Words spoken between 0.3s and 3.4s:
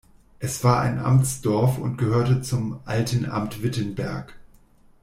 Es war ein Amtsdorf und gehörte zum „Alten